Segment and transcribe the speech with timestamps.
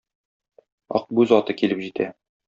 [0.99, 2.09] Акбүз аты килеп җитә.